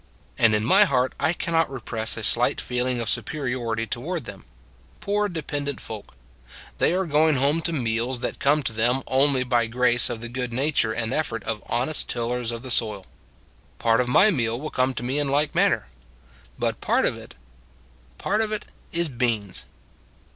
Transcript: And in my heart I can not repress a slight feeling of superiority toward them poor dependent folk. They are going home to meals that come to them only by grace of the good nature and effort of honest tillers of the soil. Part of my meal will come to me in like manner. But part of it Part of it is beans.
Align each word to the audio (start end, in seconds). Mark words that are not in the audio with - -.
And 0.35 0.55
in 0.55 0.65
my 0.65 0.85
heart 0.85 1.13
I 1.19 1.31
can 1.31 1.53
not 1.53 1.69
repress 1.69 2.17
a 2.17 2.23
slight 2.23 2.59
feeling 2.59 2.99
of 2.99 3.07
superiority 3.07 3.85
toward 3.85 4.25
them 4.25 4.45
poor 4.99 5.29
dependent 5.29 5.79
folk. 5.79 6.15
They 6.79 6.93
are 6.95 7.05
going 7.05 7.35
home 7.35 7.61
to 7.61 7.71
meals 7.71 8.21
that 8.21 8.39
come 8.39 8.63
to 8.63 8.73
them 8.73 9.03
only 9.05 9.43
by 9.43 9.67
grace 9.67 10.09
of 10.09 10.19
the 10.19 10.27
good 10.27 10.51
nature 10.53 10.91
and 10.91 11.13
effort 11.13 11.43
of 11.43 11.61
honest 11.67 12.09
tillers 12.09 12.49
of 12.49 12.63
the 12.63 12.71
soil. 12.71 13.05
Part 13.77 14.01
of 14.01 14.07
my 14.07 14.31
meal 14.31 14.59
will 14.59 14.71
come 14.71 14.95
to 14.95 15.03
me 15.03 15.19
in 15.19 15.27
like 15.29 15.53
manner. 15.53 15.85
But 16.57 16.81
part 16.81 17.05
of 17.05 17.15
it 17.15 17.35
Part 18.17 18.41
of 18.41 18.51
it 18.51 18.65
is 18.91 19.07
beans. 19.07 19.65